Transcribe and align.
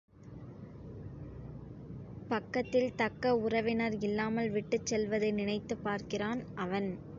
பக்கத்தில் 2.29 2.95
தக்க 2.95 3.37
உறவினர் 3.37 3.97
இல்லாமல் 3.99 4.49
விட்டுச் 4.49 4.85
செல்வதை 4.85 5.31
நினைத்துப் 5.31 5.83
பார்க்கிறான் 5.83 6.43
அவன். 6.55 6.89